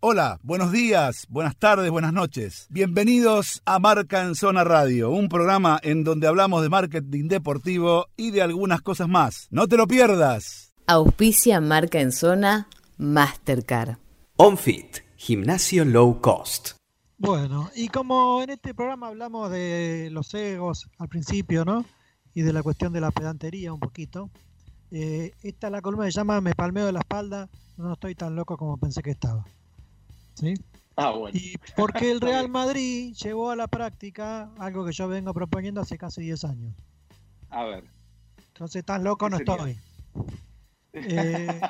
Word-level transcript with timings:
Hola, 0.00 0.38
buenos 0.44 0.70
días, 0.70 1.26
buenas 1.28 1.56
tardes, 1.56 1.90
buenas 1.90 2.12
noches. 2.12 2.68
Bienvenidos 2.70 3.62
a 3.64 3.80
Marca 3.80 4.22
en 4.22 4.36
Zona 4.36 4.62
Radio, 4.62 5.10
un 5.10 5.28
programa 5.28 5.80
en 5.82 6.04
donde 6.04 6.28
hablamos 6.28 6.62
de 6.62 6.68
marketing 6.68 7.26
deportivo 7.26 8.06
y 8.16 8.30
de 8.30 8.40
algunas 8.40 8.80
cosas 8.80 9.08
más. 9.08 9.48
No 9.50 9.66
te 9.66 9.76
lo 9.76 9.88
pierdas. 9.88 10.72
Auspicia 10.86 11.60
Marca 11.60 12.00
en 12.00 12.12
Zona 12.12 12.68
Mastercard. 12.96 13.96
OnFit, 14.36 14.98
gimnasio 15.16 15.84
low 15.84 16.20
cost. 16.20 16.76
Bueno, 17.16 17.68
y 17.74 17.88
como 17.88 18.40
en 18.40 18.50
este 18.50 18.74
programa 18.74 19.08
hablamos 19.08 19.50
de 19.50 20.10
los 20.12 20.32
egos 20.32 20.88
al 20.98 21.08
principio, 21.08 21.64
¿no? 21.64 21.84
Y 22.34 22.42
de 22.42 22.52
la 22.52 22.62
cuestión 22.62 22.92
de 22.92 23.00
la 23.00 23.10
pedantería 23.10 23.72
un 23.72 23.80
poquito. 23.80 24.30
Eh, 24.92 25.32
esta 25.42 25.70
la 25.70 25.82
columna 25.82 26.04
se 26.04 26.12
llama 26.12 26.40
Me 26.40 26.54
palmeo 26.54 26.86
de 26.86 26.92
la 26.92 27.00
espalda, 27.00 27.50
no 27.76 27.94
estoy 27.94 28.14
tan 28.14 28.36
loco 28.36 28.56
como 28.56 28.76
pensé 28.76 29.02
que 29.02 29.10
estaba. 29.10 29.44
¿Sí? 30.38 30.54
Ah, 30.96 31.10
bueno. 31.10 31.36
Y 31.38 31.54
porque 31.76 32.10
el 32.10 32.20
Real 32.20 32.48
Madrid 32.48 33.14
llevó 33.14 33.50
a 33.50 33.56
la 33.56 33.66
práctica 33.68 34.50
algo 34.58 34.84
que 34.84 34.92
yo 34.92 35.08
vengo 35.08 35.32
proponiendo 35.34 35.80
hace 35.80 35.98
casi 35.98 36.22
10 36.22 36.44
años. 36.44 36.74
A 37.50 37.64
ver. 37.64 37.84
Entonces, 38.48 38.84
tan 38.84 39.04
loco 39.04 39.28
no 39.28 39.36
estoy. 39.38 39.78
Eh, 40.94 41.60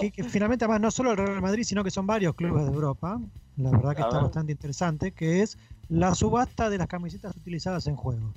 que, 0.00 0.10
que 0.10 0.24
finalmente, 0.24 0.64
además, 0.64 0.80
no 0.80 0.90
solo 0.90 1.12
el 1.12 1.18
Real 1.18 1.40
Madrid, 1.42 1.62
sino 1.62 1.84
que 1.84 1.90
son 1.92 2.06
varios 2.06 2.34
clubes 2.34 2.64
de 2.64 2.72
Europa. 2.72 3.20
La 3.56 3.70
verdad 3.70 3.94
que 3.94 4.02
A 4.02 4.06
está 4.06 4.16
ver. 4.16 4.24
bastante 4.24 4.50
interesante, 4.52 5.12
que 5.12 5.42
es 5.42 5.56
la 5.88 6.14
subasta 6.16 6.70
de 6.70 6.78
las 6.78 6.88
camisetas 6.88 7.36
utilizadas 7.36 7.86
en 7.86 7.94
juego. 7.94 8.32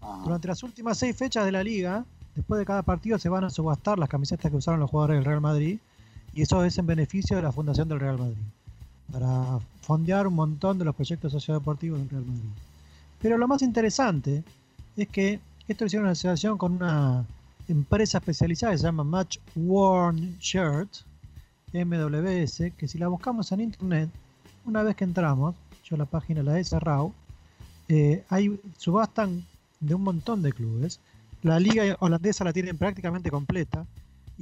Ajá. 0.00 0.24
Durante 0.24 0.48
las 0.48 0.62
últimas 0.62 0.98
seis 0.98 1.16
fechas 1.16 1.46
de 1.46 1.52
la 1.52 1.62
liga, 1.62 2.04
después 2.34 2.58
de 2.58 2.66
cada 2.66 2.82
partido 2.82 3.18
se 3.18 3.28
van 3.30 3.44
a 3.44 3.50
subastar 3.50 3.98
las 3.98 4.08
camisetas 4.10 4.50
que 4.50 4.56
usaron 4.56 4.80
los 4.80 4.90
jugadores 4.90 5.16
del 5.16 5.24
Real 5.24 5.40
Madrid 5.40 5.78
y 6.34 6.42
eso 6.42 6.64
es 6.64 6.78
en 6.78 6.86
beneficio 6.86 7.36
de 7.36 7.42
la 7.42 7.52
fundación 7.52 7.88
del 7.88 8.00
Real 8.00 8.18
Madrid, 8.18 8.36
para 9.12 9.58
fondear 9.82 10.26
un 10.26 10.34
montón 10.34 10.78
de 10.78 10.84
los 10.84 10.94
proyectos 10.94 11.32
sociodeportivos 11.32 11.98
del 11.98 12.08
Real 12.08 12.24
Madrid. 12.24 12.50
Pero 13.20 13.38
lo 13.38 13.46
más 13.46 13.62
interesante 13.62 14.42
es 14.96 15.08
que 15.08 15.40
esto 15.68 15.84
hicieron 15.84 16.06
en 16.06 16.12
asociación 16.12 16.58
con 16.58 16.72
una 16.72 17.24
empresa 17.68 18.18
especializada 18.18 18.72
que 18.72 18.78
se 18.78 18.84
llama 18.84 19.04
Match 19.04 19.38
Worn 19.54 20.36
Shirt, 20.40 20.90
MWS, 21.72 22.72
que 22.76 22.88
si 22.88 22.98
la 22.98 23.08
buscamos 23.08 23.50
en 23.52 23.60
internet, 23.60 24.10
una 24.64 24.82
vez 24.82 24.96
que 24.96 25.04
entramos, 25.04 25.54
yo 25.84 25.96
la 25.96 26.04
página 26.04 26.42
la 26.42 26.58
he 26.58 26.64
cerrado, 26.64 27.12
eh, 27.88 28.24
hay 28.28 28.60
subastan 28.78 29.44
de 29.80 29.94
un 29.94 30.02
montón 30.02 30.42
de 30.42 30.52
clubes. 30.52 31.00
La 31.42 31.58
liga 31.58 31.96
holandesa 32.00 32.44
la 32.44 32.52
tienen 32.52 32.78
prácticamente 32.78 33.30
completa 33.30 33.86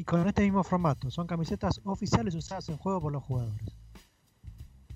y 0.01 0.05
con 0.05 0.27
este 0.27 0.43
mismo 0.43 0.65
formato. 0.65 1.11
Son 1.11 1.27
camisetas 1.27 1.79
oficiales 1.85 2.35
usadas 2.35 2.69
en 2.71 2.79
juego 2.79 3.03
por 3.03 3.13
los 3.13 3.23
jugadores. 3.23 3.69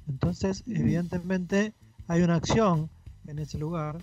Entonces, 0.09 0.63
evidentemente, 0.67 1.75
hay 2.09 2.23
una 2.23 2.37
acción 2.37 2.89
en 3.27 3.39
ese 3.39 3.59
lugar 3.59 3.99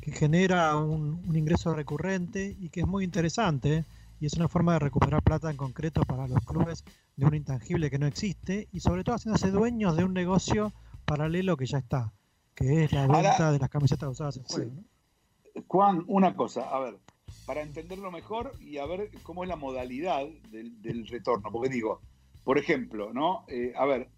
que 0.00 0.12
genera 0.12 0.76
un, 0.76 1.22
un 1.28 1.36
ingreso 1.36 1.74
recurrente 1.74 2.56
y 2.58 2.70
que 2.70 2.80
es 2.80 2.86
muy 2.86 3.04
interesante 3.04 3.84
y 4.18 4.26
es 4.26 4.34
una 4.34 4.48
forma 4.48 4.74
de 4.74 4.78
recuperar 4.78 5.22
plata 5.22 5.50
en 5.50 5.56
concreto 5.58 6.02
para 6.04 6.26
los 6.26 6.40
clubes 6.44 6.84
de 7.16 7.26
un 7.26 7.34
intangible 7.34 7.90
que 7.90 7.98
no 7.98 8.06
existe 8.06 8.68
y 8.72 8.80
sobre 8.80 9.04
todo 9.04 9.16
haciéndose 9.16 9.50
dueños 9.50 9.96
de 9.96 10.04
un 10.04 10.14
negocio 10.14 10.72
paralelo 11.04 11.56
que 11.58 11.66
ya 11.66 11.78
está, 11.78 12.12
que 12.54 12.84
es 12.84 12.92
la 12.92 13.04
Ahora- 13.04 13.20
venta 13.30 13.52
de 13.52 13.58
las 13.58 13.68
camisetas 13.68 14.08
usadas 14.10 14.36
en 14.38 14.46
Sí. 14.46 14.54
juego. 14.54 14.70
¿no? 14.74 15.62
Juan, 15.68 16.04
una 16.06 16.34
cosa, 16.34 16.62
a 16.62 16.80
ver, 16.80 16.98
para 17.50 17.62
entenderlo 17.62 18.12
mejor 18.12 18.52
y 18.60 18.78
a 18.78 18.86
ver 18.86 19.10
cómo 19.24 19.42
es 19.42 19.48
la 19.48 19.56
modalidad 19.56 20.24
del, 20.52 20.80
del 20.80 21.04
retorno, 21.08 21.50
porque 21.50 21.68
digo, 21.68 22.00
por 22.44 22.58
ejemplo, 22.58 23.12
¿no? 23.12 23.44
Eh, 23.48 23.72
a 23.76 23.86
ver, 23.86 24.08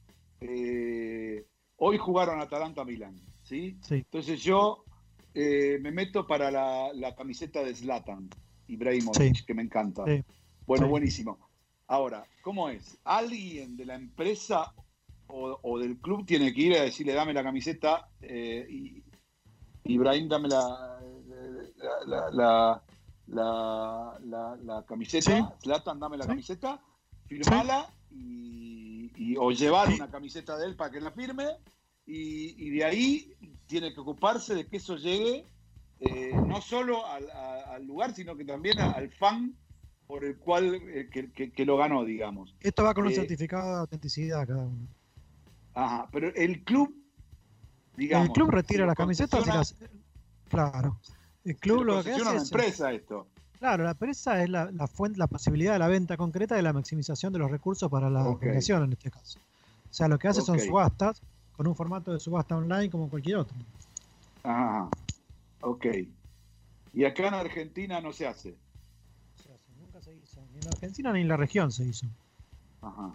eh, 0.42 1.46
hoy 1.78 1.96
jugaron 1.96 2.42
Atalanta-Milán, 2.42 3.18
¿sí? 3.42 3.78
Sí. 3.80 3.94
Entonces 3.94 4.42
yo 4.42 4.84
eh, 5.32 5.78
me 5.80 5.92
meto 5.92 6.26
para 6.26 6.50
la, 6.50 6.90
la 6.92 7.14
camiseta 7.14 7.64
de 7.64 7.74
Zlatan, 7.74 8.28
Ibrahimovic, 8.68 9.36
Sí. 9.36 9.46
que 9.46 9.54
me 9.54 9.62
encanta. 9.62 10.04
Sí. 10.04 10.22
Bueno, 10.66 10.86
buenísimo. 10.88 11.38
Ahora, 11.86 12.26
¿cómo 12.42 12.68
es? 12.68 12.98
¿Alguien 13.02 13.78
de 13.78 13.86
la 13.86 13.94
empresa 13.94 14.74
o, 15.28 15.58
o 15.62 15.78
del 15.78 15.96
club 15.96 16.26
tiene 16.26 16.52
que 16.52 16.60
ir 16.60 16.76
a 16.76 16.82
decirle, 16.82 17.14
dame 17.14 17.32
la 17.32 17.42
camiseta 17.42 18.10
y 18.20 19.02
Ibrahim, 19.84 20.28
dame 20.28 20.48
la, 20.48 21.00
la, 22.06 22.30
la, 22.30 22.82
la, 23.26 24.18
la- 24.24 24.56
la- 24.56 24.56
la 24.62 24.86
camiseta, 24.86 25.30
Sí. 25.30 25.44
Zlatan, 25.64 25.98
dame 26.00 26.16
la 26.16 26.24
Sí. 26.24 26.28
camiseta, 26.28 26.80
firmala 27.26 27.86
y, 28.10 29.10
y- 29.16 29.36
o 29.38 29.50
llevar 29.50 29.88
Sí. 29.88 29.94
una 29.94 30.10
camiseta 30.10 30.56
de 30.56 30.66
él 30.66 30.76
para 30.76 30.90
que 30.90 31.00
la 31.00 31.10
firme 31.12 31.46
y, 32.06 32.66
y 32.66 32.70
de 32.70 32.84
ahí 32.84 33.34
tiene 33.66 33.94
que 33.94 34.00
ocuparse 34.00 34.54
de 34.54 34.66
que 34.66 34.76
eso 34.78 34.96
llegue 34.96 35.46
eh, 36.00 36.32
no 36.34 36.60
solo 36.60 37.06
al, 37.06 37.30
a- 37.30 37.74
al 37.74 37.86
lugar, 37.86 38.12
sino 38.12 38.36
que 38.36 38.44
también 38.44 38.80
al 38.80 39.08
fan 39.12 39.54
por 40.08 40.24
el 40.24 40.36
cual 40.36 40.74
eh, 40.74 41.08
que, 41.12 41.30
que- 41.30 41.52
que 41.52 41.64
lo 41.64 41.76
ganó, 41.76 42.04
digamos. 42.04 42.54
Esto 42.60 42.82
va 42.82 42.92
con 42.92 43.06
un 43.06 43.12
Eh, 43.12 43.14
certificado 43.14 43.72
de 43.74 43.80
autenticidad 43.82 44.46
cada 44.46 44.64
uno. 44.64 44.88
Ajá, 45.74 46.08
pero 46.12 46.34
el 46.34 46.64
club, 46.64 46.92
digamos. 47.96 48.26
el 48.28 48.32
club 48.34 48.50
retira 48.50 48.84
y 48.84 48.94
concesiona- 48.96 49.54
las... 49.54 49.76
Claro. 50.48 50.98
El 51.44 51.56
club 51.56 51.84
lo 51.84 51.96
lo 51.96 52.04
que 52.04 52.12
hace 52.12 52.22
una 52.22 52.34
es... 52.34 52.42
empresa 52.44 52.92
esto. 52.92 53.26
Claro, 53.58 53.84
la 53.84 53.92
empresa 53.92 54.42
es 54.42 54.50
la, 54.50 54.70
la 54.72 54.86
fuente, 54.88 55.18
la 55.18 55.26
posibilidad 55.28 55.72
de 55.74 55.78
la 55.78 55.88
venta 55.88 56.16
concreta 56.16 56.54
de 56.56 56.62
la 56.62 56.72
maximización 56.72 57.32
de 57.32 57.38
los 57.38 57.50
recursos 57.50 57.90
para 57.90 58.10
la 58.10 58.22
Ok. 58.24 58.36
organización 58.42 58.84
en 58.84 58.92
este 58.92 59.10
caso. 59.10 59.38
O 59.90 59.94
sea, 59.94 60.08
lo 60.08 60.18
que 60.18 60.28
hace 60.28 60.40
son 60.40 60.58
subastas 60.58 61.22
con 61.56 61.66
un 61.66 61.76
formato 61.76 62.12
de 62.12 62.18
subasta 62.18 62.56
online 62.56 62.90
como 62.90 63.08
cualquier 63.08 63.36
otro. 63.36 63.56
Ajá, 64.42 64.88
ok. 65.60 65.86
Y 66.94 67.04
acá 67.04 67.28
en 67.28 67.34
Argentina 67.34 68.00
no 68.00 68.12
se 68.12 68.26
hace. 68.26 68.50
O 68.50 69.42
sea, 69.42 69.54
nunca 69.78 70.00
se 70.00 70.14
hizo, 70.14 70.40
ni 70.52 70.60
en 70.60 70.68
Argentina 70.68 71.12
ni 71.12 71.20
en 71.20 71.28
la 71.28 71.36
región 71.36 71.70
se 71.70 71.84
hizo. 71.84 72.06
Ajá. 72.80 73.12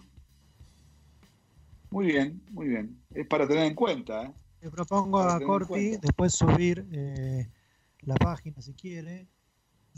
Muy 1.89 2.05
bien, 2.05 2.41
muy 2.51 2.67
bien. 2.67 2.97
Es 3.13 3.27
para 3.27 3.47
tener 3.47 3.65
en 3.65 3.75
cuenta, 3.75 4.23
¿eh? 4.23 4.31
Le 4.61 4.69
propongo 4.71 5.19
Para 5.19 5.35
a 5.35 5.39
Corti 5.41 5.97
después 5.97 6.33
subir 6.33 6.85
eh, 6.91 7.47
la 8.01 8.15
página 8.15 8.61
si 8.61 8.73
quiere, 8.73 9.27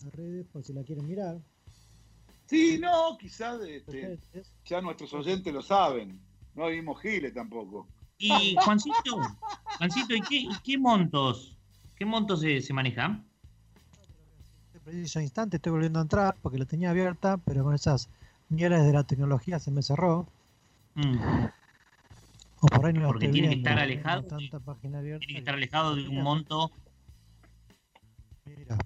las 0.03 0.13
redes, 0.13 0.45
por 0.47 0.63
si 0.63 0.73
la 0.73 0.83
quieren 0.83 1.05
mirar. 1.07 1.37
Sí, 2.47 2.79
no, 2.79 3.17
quizás 3.17 3.61
este, 3.61 4.17
ya 4.65 4.81
nuestros 4.81 5.13
oyentes 5.13 5.53
lo 5.53 5.61
saben. 5.61 6.19
No 6.55 6.67
vimos 6.67 6.99
Giles 7.01 7.33
tampoco. 7.33 7.87
Y 8.17 8.55
Juancito, 8.55 9.21
Juancito, 9.77 10.15
¿y 10.15 10.21
qué, 10.21 10.37
y 10.37 10.49
qué 10.63 10.77
montos? 10.77 11.55
¿Qué 11.95 12.05
montos 12.05 12.41
se, 12.41 12.61
se 12.61 12.73
manejan? 12.73 13.23
En 13.93 14.65
este 14.65 14.79
preciso 14.79 15.21
instante 15.21 15.57
estoy 15.57 15.71
volviendo 15.73 15.99
a 15.99 16.01
entrar 16.01 16.35
porque 16.41 16.57
la 16.57 16.65
tenía 16.65 16.89
abierta, 16.89 17.37
pero 17.37 17.63
con 17.63 17.75
esas 17.75 18.09
mieles 18.49 18.83
de 18.83 18.93
la 18.93 19.03
tecnología 19.03 19.59
se 19.59 19.71
me 19.71 19.83
cerró. 19.83 20.27
Mm, 20.95 21.17
O 22.61 22.67
por 22.67 22.85
ahí 22.87 22.93
no 22.93 23.01
la 23.01 23.07
Porque 23.07 23.27
tiene 23.29 23.49
que 23.49 23.55
estar 23.55 23.77
alejado 23.79 24.23
Tanta 24.23 24.59
página 24.59 24.99
abierta 24.99 25.19
Tiene 25.19 25.33
que- 25.33 25.39
estar 25.39 25.53
alejado 25.53 25.95
de 25.95 26.09
un 26.09 26.23
monto. 26.23 26.71
Mira. 28.57 28.77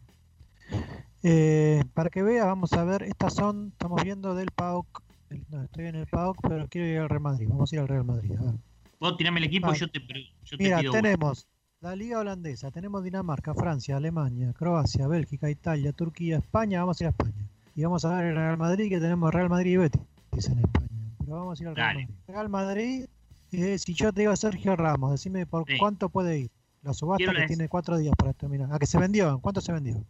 Eh, 1.24 1.84
para 1.94 2.10
que 2.10 2.22
vea, 2.22 2.46
vamos 2.46 2.74
a 2.74 2.84
ver, 2.84 3.04
estas 3.04 3.34
son, 3.34 3.70
estamos 3.72 4.04
viendo 4.04 4.36
del 4.36 4.52
PAOK. 4.52 5.02
No, 5.50 5.64
estoy 5.64 5.86
en 5.88 5.96
el 5.96 6.08
PAOK, 6.08 6.38
pero 6.48 6.68
quiero 6.68 6.88
ir 6.88 7.00
al 7.00 7.10
Real 7.10 7.22
Madrid. 7.22 7.48
Vamos 7.50 7.72
a 7.72 7.76
ir 7.76 7.82
al 7.82 7.88
Real 7.88 8.04
Madrid. 8.04 8.32
A 8.38 8.44
ver. 8.44 8.54
Vos 9.00 9.18
tirame 9.18 9.40
el 9.40 9.46
equipo 9.46 9.68
Ah, 9.68 9.74
y 9.76 9.80
yo 9.80 9.90
te, 9.90 10.00
yo 10.00 10.58
te 10.58 10.64
Mira, 10.64 10.80
pido. 10.80 10.92
tenemos 10.92 11.48
la 11.82 11.96
Liga 11.96 12.20
Holandesa, 12.20 12.72
tenemos 12.72 13.04
Dinamarca, 13.04 13.54
Francia, 13.54 13.98
Alemania, 13.98 14.54
Croacia, 14.54 15.08
Bélgica, 15.08 15.50
Italia, 15.50 15.92
Turquía, 15.92 16.38
España. 16.38 16.80
Vamos 16.82 17.00
a 17.02 17.04
ir 17.04 17.08
a 17.08 17.10
España. 17.12 17.48
Y 17.76 17.84
vamos 17.84 18.06
a 18.06 18.16
ver 18.16 18.26
el 18.28 18.36
Real 18.36 18.58
Madrid, 18.58 18.90
que 18.90 19.00
tenemos 19.00 19.34
Real 19.34 19.50
Madrid 19.50 19.72
y 19.74 19.78
Betis 19.78 20.48
en 20.48 20.60
España. 20.60 20.88
Pero 21.20 21.36
vamos 21.38 21.60
a 21.60 21.64
ir 21.64 21.68
al 21.70 21.76
Real 21.76 21.88
Dale. 21.88 22.06
Madrid. 22.06 22.16
Real 22.28 22.50
Madrid, 22.50 23.06
eh, 23.52 23.78
si 23.80 23.94
yo 23.94 24.14
te 24.14 24.22
digo 24.22 24.36
Sergio 24.36 24.76
Ramos, 24.76 25.12
decime 25.12 25.46
por 25.46 25.66
Sí. 25.68 25.78
cuánto 25.80 26.10
puede 26.10 26.40
ir. 26.40 26.52
La 26.84 26.94
subasta 26.94 27.32
que 27.32 27.40
la- 27.40 27.48
tiene 27.48 27.70
cuatro 27.70 27.98
días 27.98 28.14
para 28.18 28.34
terminar. 28.34 28.72
¿A 28.74 28.80
que 28.80 28.86
se 28.86 29.00
vendió? 29.00 29.30
¿En 29.30 29.40
cuánto 29.40 29.62
se 29.62 29.72
vendió? 29.72 30.04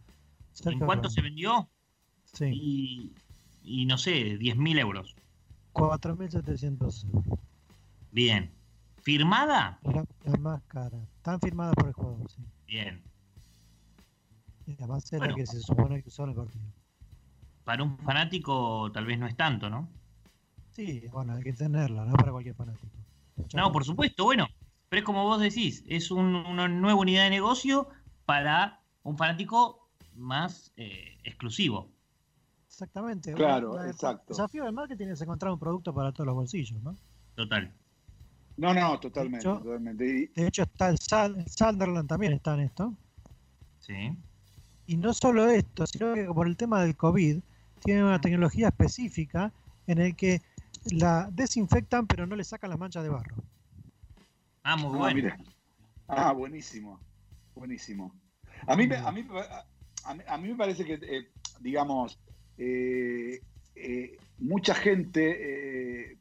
¿En 0.64 0.78
cuánto 0.80 1.08
se 1.08 1.20
vendió? 1.22 1.68
Sí, 2.24 2.44
Y, 2.52 3.12
y 3.62 3.86
no 3.86 3.96
sé, 3.96 4.36
10.000 4.38 4.78
euros. 4.78 5.14
4.700 5.72 7.04
euros. 7.04 7.06
Bien. 8.10 8.50
¿Firmada? 9.02 9.78
La, 9.82 10.04
la 10.24 10.36
más 10.38 10.62
cara. 10.64 10.98
Están 11.16 11.40
firmadas 11.40 11.74
por 11.74 11.86
el 11.88 11.92
jugador, 11.92 12.30
sí. 12.30 12.42
Bien. 12.66 13.02
Y 14.66 14.72
además 14.74 15.04
es 15.04 15.12
la 15.12 15.18
Bueno. 15.18 15.34
que 15.36 15.46
se 15.46 15.60
supone 15.60 16.02
que 16.02 16.08
usó 16.08 16.24
en 16.24 16.30
el 16.30 16.36
partido. 16.36 16.64
Para 17.64 17.82
un 17.82 17.98
fanático 17.98 18.90
tal 18.92 19.06
vez 19.06 19.18
no 19.18 19.26
es 19.26 19.36
tanto, 19.36 19.68
¿no? 19.70 19.88
Sí, 20.72 21.04
bueno, 21.12 21.34
hay 21.34 21.42
que 21.42 21.52
tenerla, 21.52 22.04
no 22.04 22.14
para 22.14 22.32
cualquier 22.32 22.54
fanático. 22.54 22.86
No, 23.54 23.70
por 23.72 23.84
supuesto, 23.84 24.24
bueno. 24.24 24.48
Pero 24.94 25.00
es 25.00 25.06
como 25.06 25.24
vos 25.24 25.40
decís, 25.40 25.82
es 25.88 26.12
un- 26.12 26.36
una 26.36 26.68
nueva 26.68 27.00
unidad 27.00 27.24
de 27.24 27.30
negocio 27.30 27.88
para 28.26 28.80
un 29.02 29.18
fanático 29.18 29.90
más 30.14 30.70
eh, 30.76 31.18
exclusivo. 31.24 31.90
Exactamente. 32.68 33.32
Claro, 33.34 33.84
exacto. 33.84 34.22
El 34.34 34.36
desafío 34.36 34.62
del 34.62 34.72
marketing 34.72 35.08
es 35.08 35.20
encontrar 35.20 35.50
un 35.52 35.58
producto 35.58 35.92
para 35.92 36.12
todos 36.12 36.26
los 36.26 36.36
bolsillos, 36.36 36.80
¿no? 36.80 36.96
Total. 37.34 37.72
No, 38.56 38.72
no, 38.72 39.00
totalmente, 39.00 39.42
totalmente. 39.44 40.06
Y- 40.06 40.26
De 40.40 40.46
hecho, 40.46 40.62
está 40.62 40.90
el, 40.90 40.98
Sal- 41.00 41.40
el 41.40 41.48
Sunderland 41.48 42.08
también 42.08 42.32
está 42.34 42.54
en 42.54 42.60
esto. 42.60 42.94
Sí. 43.80 44.16
Y 44.86 44.96
no 44.96 45.12
solo 45.12 45.48
esto, 45.48 45.88
sino 45.88 46.14
que 46.14 46.24
por 46.26 46.46
el 46.46 46.56
tema 46.56 46.80
del 46.82 46.94
COVID, 46.96 47.40
tienen 47.80 48.04
una 48.04 48.20
tecnología 48.20 48.68
específica 48.68 49.52
en 49.88 49.98
el 49.98 50.14
que 50.14 50.40
la 50.92 51.28
desinfectan 51.32 52.06
pero 52.06 52.28
no 52.28 52.36
le 52.36 52.44
sacan 52.44 52.70
las 52.70 52.78
manchas 52.78 53.02
de 53.02 53.08
barro. 53.08 53.34
Ah, 54.64 54.76
muy 54.76 54.94
Ah, 54.94 54.98
bueno. 54.98 55.36
Ah, 56.08 56.32
buenísimo. 56.32 56.98
Buenísimo. 57.54 58.12
A 58.66 58.74
mí, 58.76 58.86
me- 58.86 58.96
a 58.96 59.12
mí, 59.12 59.26
a 60.04 60.14
mí, 60.14 60.22
a 60.26 60.38
mí 60.38 60.48
me 60.48 60.56
parece 60.56 60.84
que, 60.84 60.94
eh, 60.94 61.28
digamos, 61.60 62.18
eh, 62.56 63.40
eh, 63.74 64.18
mucha 64.38 64.74
gente 64.74 66.18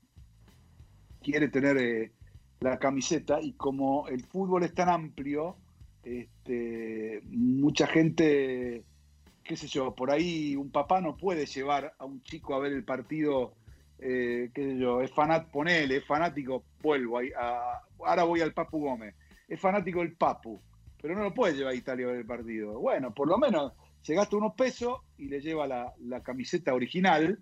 quiere 1.22 1.48
tener 1.48 2.12
la 2.60 2.78
camiseta 2.80 3.40
y 3.42 3.54
como 3.54 4.08
el 4.10 4.24
fútbol 4.26 4.64
es 4.64 4.74
tan 4.74 4.90
amplio, 4.90 5.56
este, 6.04 7.22
mucha 7.30 7.88
gente, 7.88 8.84
qué 9.44 9.56
sé 9.56 9.68
yo, 9.68 9.96
por 9.96 10.12
ahí 10.12 10.56
un 10.58 10.70
papá 10.70 11.00
no 11.00 11.16
puede 11.16 11.46
llevar 11.46 11.96
a 11.98 12.06
un 12.06 12.22
chico 12.24 12.56
a 12.56 12.60
ver 12.60 12.74
el 12.74 12.84
partido, 12.84 13.54
eh, 14.00 14.50
qué 14.54 14.64
sé 14.64 14.78
yo, 14.78 15.02
es 15.02 15.12
fanat, 15.12 15.50
ponele, 15.50 15.98
es 15.98 16.06
fanático, 16.06 16.66
vuelvo, 16.82 17.18
ahí 17.20 17.30
a- 17.38 17.80
ahora 18.06 18.24
voy 18.24 18.42
al 18.42 18.54
Papu 18.54 18.80
Gómez, 18.80 19.16
es 19.48 19.60
fanático 19.60 20.00
del 20.00 20.16
Papu, 20.16 20.62
pero 21.02 21.16
no 21.16 21.24
lo 21.24 21.34
puede 21.34 21.56
llevar 21.56 21.74
a 21.74 21.76
Italia 21.76 22.06
a 22.06 22.10
ver 22.10 22.20
el 22.20 22.26
partido. 22.26 22.80
Bueno, 22.80 23.14
por 23.14 23.28
lo 23.28 23.38
menos 23.38 23.74
se 24.02 24.16
gasta 24.16 24.36
unos 24.36 24.54
pesos 24.56 25.00
y 25.18 25.28
le 25.28 25.42
lleva 25.42 25.68
la, 25.68 25.94
la 26.00 26.22
camiseta 26.22 26.74
original. 26.74 27.40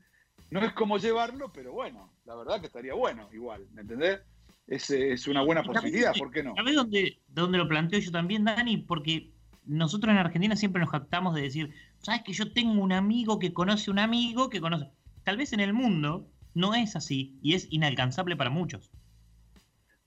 No 0.50 0.60
es 0.62 0.74
como 0.74 0.98
llevarlo, 0.98 1.52
pero 1.54 1.72
bueno, 1.72 2.12
la 2.25 2.36
verdad 2.36 2.60
que 2.60 2.68
estaría 2.68 2.94
bueno 2.94 3.30
igual, 3.31 3.68
¿me 3.72 3.81
entendés? 3.81 4.19
Es, 4.68 4.90
es 4.90 5.28
una 5.28 5.44
buena 5.44 5.63
posibilidad, 5.63 6.13
¿por 6.18 6.31
qué 6.31 6.44
no? 6.44 6.56
¿Sabés 6.56 6.75
dónde, 6.75 7.19
dónde 7.28 7.58
lo 7.58 7.68
planteo 7.68 8.00
yo 8.00 8.12
también, 8.12 8.46
Dani? 8.46 8.78
Porque 8.78 9.31
nosotros 9.66 10.12
en 10.12 10.18
Argentina 10.18 10.56
siempre 10.56 10.81
nos 10.81 10.90
jactamos 10.90 11.36
de 11.36 11.42
decir, 11.42 11.74
¿sabes 12.00 12.22
que 12.24 12.34
yo 12.34 12.52
tengo 12.52 12.81
un 12.81 12.92
amigo 12.92 13.40
que 13.40 13.54
conoce 13.54 13.92
un 13.92 14.00
amigo 14.00 14.50
que 14.50 14.62
conoce? 14.62 14.90
Tal 15.24 15.38
vez 15.38 15.54
en 15.54 15.60
el 15.60 15.74
mundo 15.74 16.28
no 16.54 16.74
es 16.74 16.96
así 16.96 17.38
y 17.42 17.54
es 17.54 17.68
inalcanzable 17.69 18.36
para 18.36 18.50
muchos. 18.50 18.92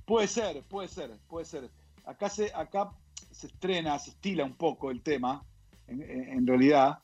Puede 0.05 0.29
ser, 0.29 0.63
puede 0.65 0.89
ser, 0.89 1.11
puede 1.29 1.47
ser. 1.47 1.71
Acá 2.05 2.29
se, 2.29 2.53
acá 2.55 2.91
se 3.31 3.47
estrena, 3.47 3.99
se 3.99 4.11
estila 4.11 4.45
un 4.45 4.57
poco 4.57 4.91
el 4.91 5.03
tema, 5.03 5.45
en, 5.87 6.47
realidad, 6.47 6.99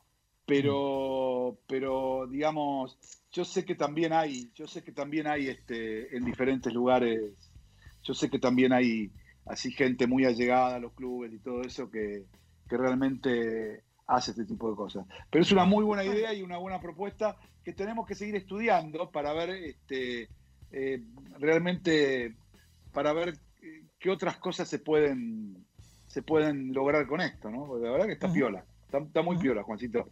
pero, 0.46 1.58
pero 1.66 2.26
digamos, 2.26 2.98
yo 3.30 3.44
sé 3.44 3.64
que 3.64 3.74
también 3.74 4.12
hay, 4.12 4.50
yo 4.54 4.66
sé 4.66 4.82
que 4.82 4.92
también 4.92 5.26
hay 5.26 5.48
este, 5.48 6.16
en 6.16 6.24
diferentes 6.24 6.72
lugares, 6.72 7.32
yo 8.02 8.14
sé 8.14 8.30
que 8.30 8.38
también 8.38 8.72
hay 8.72 9.10
así 9.46 9.70
gente 9.70 10.06
muy 10.06 10.24
allegada 10.24 10.76
a 10.76 10.80
los 10.80 10.92
clubes 10.92 11.32
y 11.32 11.38
todo 11.38 11.62
eso 11.62 11.90
que, 11.90 12.24
que 12.68 12.76
realmente 12.76 13.82
hace 14.06 14.32
este 14.32 14.44
tipo 14.44 14.70
de 14.70 14.76
cosas. 14.76 15.06
Pero 15.30 15.42
es 15.42 15.52
una 15.52 15.64
muy 15.64 15.84
buena 15.84 16.04
idea 16.04 16.32
y 16.34 16.42
una 16.42 16.58
buena 16.58 16.80
propuesta 16.80 17.36
que 17.64 17.72
tenemos 17.72 18.06
que 18.06 18.14
seguir 18.14 18.36
estudiando 18.36 19.10
para 19.10 19.32
ver 19.32 19.50
este, 19.50 20.28
eh, 20.72 21.02
realmente 21.38 22.34
para 22.92 23.12
ver 23.12 23.34
qué 23.98 24.10
otras 24.10 24.38
cosas 24.38 24.68
se 24.68 24.78
pueden 24.78 25.66
se 26.06 26.22
pueden 26.22 26.72
lograr 26.72 27.06
con 27.06 27.20
esto, 27.20 27.50
¿no? 27.50 27.66
Porque 27.68 27.86
la 27.86 27.92
verdad 27.92 28.06
que 28.06 28.14
está 28.14 28.26
Ujú. 28.26 28.34
piola, 28.34 28.64
está, 28.86 28.98
está 28.98 29.22
muy 29.22 29.36
Ujú. 29.36 29.42
piola, 29.44 29.62
Juancito. 29.62 30.10